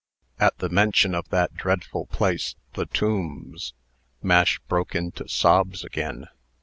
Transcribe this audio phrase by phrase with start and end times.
[0.47, 3.75] ]At the mention of that dreadful place, the "Tombs,"
[4.23, 6.25] Mash broke into sobs again.